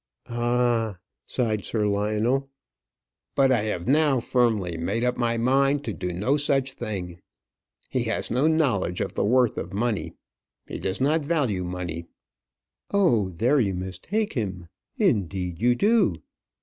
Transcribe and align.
"Ah!" 0.29 0.97
sighed 1.27 1.63
Sir 1.63 1.85
Lionel. 1.85 2.49
"But 3.35 3.51
I 3.51 3.65
have 3.65 3.87
now 3.87 4.19
firmly 4.19 4.75
made 4.75 5.03
up 5.03 5.15
my 5.15 5.37
mind 5.37 5.83
to 5.85 5.93
do 5.93 6.11
no 6.11 6.37
such 6.37 6.71
thing. 6.73 7.19
He 7.87 8.05
has 8.05 8.31
no 8.31 8.47
knowledge 8.47 8.99
of 8.99 9.13
the 9.13 9.23
worth 9.23 9.59
of 9.59 9.73
money. 9.75 10.13
He 10.65 10.79
does 10.79 11.01
not 11.01 11.23
value 11.23 11.63
money." 11.63 12.07
"Oh, 12.89 13.29
there 13.29 13.59
you 13.59 13.75
mistake 13.75 14.33
him; 14.33 14.69
indeed, 14.97 15.61
you 15.61 15.75
do." 15.75 16.23